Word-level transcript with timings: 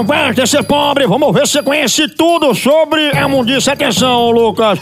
gosta 0.00 0.32
de 0.32 0.46
ser 0.46 0.62
pobre. 0.64 1.06
Vamos 1.06 1.32
ver 1.32 1.46
se 1.46 1.52
você 1.52 1.62
conhece 1.62 2.08
tudo 2.08 2.54
sobre 2.54 3.16
a 3.16 3.28
mundice. 3.28 3.70
Atenção, 3.70 4.30
Lucas. 4.30 4.78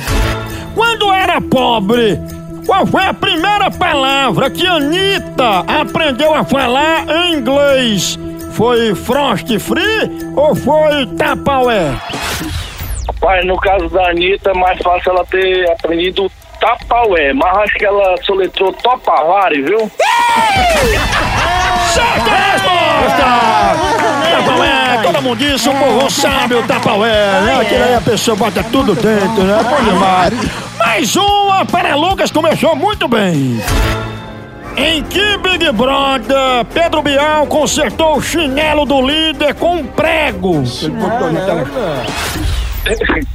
Quando 0.74 1.12
era 1.12 1.40
pobre, 1.40 2.18
qual 2.64 2.86
foi 2.86 3.04
a 3.04 3.12
primeira 3.12 3.70
palavra 3.70 4.48
que 4.48 4.66
Anitta 4.66 5.64
aprendeu 5.66 6.32
a 6.32 6.44
falar 6.44 7.08
em 7.08 7.34
inglês? 7.34 8.18
Foi 8.52 8.94
Frost 8.94 9.48
Free 9.58 10.32
ou 10.36 10.54
foi 10.54 11.06
Tapaué? 11.18 11.92
Pai, 13.20 13.42
no 13.44 13.56
caso 13.58 13.88
da 13.88 14.10
Anitta, 14.10 14.50
é 14.50 14.54
mais 14.54 14.78
fácil 14.80 15.12
ela 15.12 15.24
ter 15.26 15.70
aprendido 15.70 16.30
Tapaué, 16.60 17.32
mas 17.32 17.58
acho 17.58 17.74
que 17.74 17.84
ela 17.84 18.16
soletrou 18.22 18.72
Topavari, 18.74 19.62
viu? 19.62 19.90
Certa 21.92 22.30
resposta! 22.30 23.70
Tapaué, 24.30 24.89
diz, 25.36 25.66
o 25.66 25.72
povo 25.72 26.10
sabe 26.10 26.54
o 26.54 26.62
Tapaué, 26.62 27.40
né? 27.42 27.58
Aquilo 27.60 27.84
aí 27.84 27.94
a 27.94 28.00
pessoa 28.00 28.36
bota 28.36 28.62
tudo 28.64 28.94
dentro, 28.94 29.42
né? 29.44 29.58
Bom 29.62 29.84
demais. 29.84 30.34
Mais 30.78 31.16
uma 31.16 31.64
para 31.64 31.94
Lucas, 31.94 32.30
começou 32.30 32.74
muito 32.74 33.06
bem. 33.06 33.60
Em 34.76 35.02
que 35.02 35.36
Big 35.38 35.70
Brother 35.72 36.64
Pedro 36.72 37.02
Bial 37.02 37.46
consertou 37.46 38.16
o 38.16 38.22
chinelo 38.22 38.86
do 38.86 39.00
líder 39.02 39.54
com 39.54 39.76
um 39.76 39.86
prego? 39.86 40.62
Ele 40.82 40.90
botou. 40.90 41.30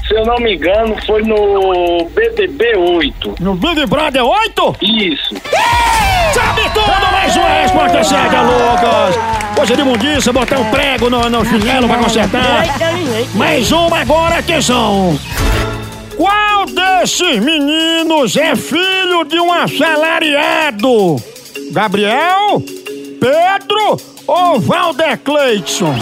Se 0.07 0.15
eu 0.15 0.25
não 0.25 0.37
me 0.37 0.55
engano, 0.55 0.95
foi 1.05 1.21
no 1.21 2.09
BBB 2.15 2.77
8. 2.77 3.35
No 3.39 3.53
Big 3.55 3.85
Brother 3.85 4.25
8? 4.25 4.75
Isso. 4.81 5.35
Sabe 6.33 6.61
tudo, 6.73 7.11
mais 7.11 7.35
uma 7.35 7.47
resposta 7.47 8.03
certa, 8.03 8.41
Lucas. 8.41 9.34
Coisa 9.65 9.77
de 9.77 9.83
mundiça, 9.83 10.31
botar 10.31 10.59
um 10.59 10.69
prego 10.69 11.09
no, 11.09 11.27
no 11.27 11.43
chinelo 11.43 11.87
pra 11.87 11.97
consertar. 11.97 12.65
Mais 13.33 13.71
uma 13.71 14.01
agora, 14.01 14.37
atenção. 14.37 15.19
Qual 16.15 16.67
desses 16.67 17.39
meninos 17.39 18.37
é 18.37 18.55
filho 18.55 19.23
de 19.23 19.39
um 19.39 19.51
assalariado? 19.51 21.15
Gabriel, 21.71 22.61
Pedro 23.19 23.99
ou 24.27 24.59
Valder 24.59 25.17
Cleidson? 25.17 25.95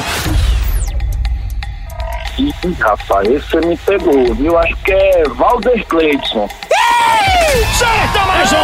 Ih, 2.39 2.51
rapaz, 2.79 3.29
esse 3.29 3.47
você 3.47 3.67
me 3.67 3.77
pegou, 3.77 4.33
viu? 4.33 4.57
Acho 4.57 4.75
que 4.77 4.91
é 4.91 5.23
Valder 5.35 5.85
Cleidson. 5.85 6.49
Certa 7.73 8.25
mais 8.25 8.51
um! 8.51 8.55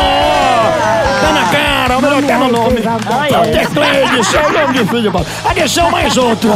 Tá 1.21 1.31
na 1.33 1.49
cara, 1.51 1.97
o 1.97 2.01
melhor 2.01 2.23
tá 2.23 2.37
no 2.39 2.51
nome. 2.51 2.81
Valder 2.81 3.69
Cleidson, 3.69 4.37
é 4.37 4.47
o 4.47 4.51
nome 4.53 4.73
de 4.73 4.85
filho. 4.85 5.11
Atenção, 5.45 5.91
mais 5.91 6.17
outra. 6.17 6.49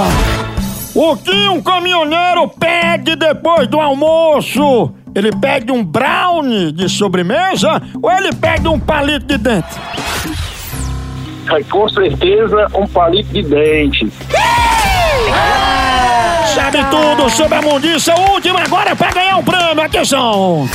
O 0.96 1.16
que 1.18 1.48
um 1.50 1.62
caminhoneiro 1.62 2.48
pede 2.48 3.16
depois 3.16 3.68
do 3.68 3.80
almoço? 3.80 4.92
Ele 5.14 5.32
pede 5.32 5.72
um 5.72 5.84
brownie 5.84 6.72
de 6.72 6.90
sobremesa 6.90 7.80
ou 8.02 8.12
ele 8.12 8.34
pede 8.34 8.68
um 8.68 8.80
palito 8.80 9.28
de 9.28 9.38
dente? 9.38 9.80
Com 11.70 11.88
certeza, 11.90 12.68
um 12.74 12.88
palito 12.88 13.32
de 13.32 13.44
dente. 13.44 14.12
Sobre 17.36 17.56
a 17.56 17.62
mundiça. 17.62 18.14
Última 18.32 18.62
agora 18.62 18.96
para 18.96 19.12
ganhar 19.12 19.38
um 19.38 19.44
prêmio. 19.44 19.84
Atenção! 19.84 20.70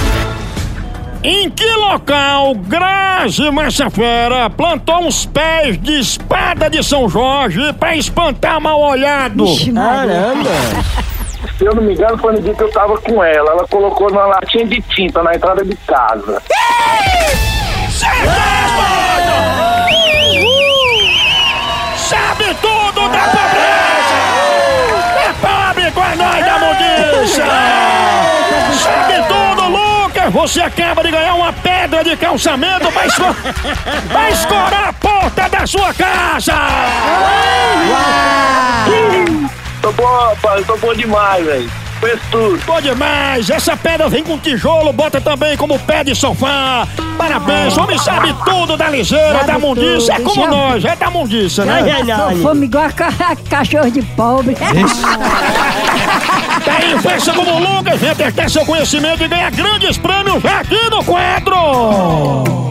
Em 1.23 1.51
que 1.51 1.69
local 1.75 2.55
Grazi 2.55 3.51
Massafera 3.51 4.49
plantou 4.51 5.07
uns 5.07 5.27
pés 5.27 5.81
de 5.81 5.99
espada 5.99 6.71
de 6.71 6.83
São 6.83 7.09
Jorge 7.09 7.73
para 7.75 7.97
espantar 7.97 8.61
mal 8.61 8.81
olhado? 8.81 9.45
Caramba! 9.75 10.51
Se 11.57 11.65
eu 11.65 11.75
não 11.75 11.83
me 11.83 11.95
engano, 11.95 12.17
foi 12.19 12.33
no 12.33 12.41
dia 12.41 12.55
que 12.55 12.63
eu 12.63 12.71
tava 12.71 12.97
com 12.99 13.23
ela. 13.23 13.51
Ela 13.51 13.67
colocou 13.69 14.09
numa 14.11 14.27
latinha 14.27 14.67
de 14.67 14.81
tinta 14.81 15.23
na 15.23 15.35
entrada 15.35 15.65
de 15.65 15.75
casa. 15.87 16.43
Certa 17.91 18.58
Você 30.39 30.61
acaba 30.61 31.03
de 31.03 31.11
ganhar 31.11 31.35
uma 31.35 31.53
pedra 31.53 32.05
de 32.05 32.17
calçamento 32.17 32.93
para 32.93 33.07
esco... 33.07 33.25
pra 34.09 34.31
escorar 34.31 34.89
a 34.91 34.93
porta 34.93 35.49
da 35.49 35.67
sua 35.67 35.93
casa! 35.93 36.55
Tô 39.83 39.91
boa, 39.91 40.37
pai, 40.41 40.63
tô 40.63 40.77
boa 40.77 40.95
demais, 40.95 41.45
velho. 41.45 41.69
Fez 41.99 42.21
tudo. 42.31 42.61
Bom 42.65 42.81
demais! 42.81 43.51
Essa 43.51 43.77
pedra 43.77 44.09
vem 44.09 44.23
com 44.23 44.39
tijolo, 44.39 44.93
bota 44.93 45.21
também 45.21 45.57
como 45.57 45.77
pé 45.81 46.05
de 46.05 46.15
sofá. 46.15 46.87
Parabéns, 47.19 47.77
o 47.77 47.83
homem 47.83 47.99
sabe 47.99 48.33
tudo 48.45 48.77
da 48.77 48.89
ligeira, 48.89 49.43
da 49.45 49.59
mundiça. 49.59 50.13
É 50.13 50.21
como 50.21 50.47
nós, 50.47 50.85
é 50.85 50.95
da 50.95 51.11
mundiça, 51.11 51.65
né? 51.65 51.83
Fome 52.41 52.67
igual 52.67 52.85
a 52.85 52.93
ca- 52.93 53.13
cachorro 53.51 53.91
de 53.91 54.03
pobre. 54.03 54.57
Faça 57.09 57.33
como 57.33 57.59
Lucas, 57.59 57.99
vem 57.99 58.15
testar 58.15 58.51
seu 58.51 58.67
conhecimento 58.67 59.25
e 59.25 59.29
ganhar 59.29 59.51
grandes 59.51 59.97
prêmios 59.97 60.45
aqui 60.45 60.91
no 60.91 61.03
quadro. 61.03 62.68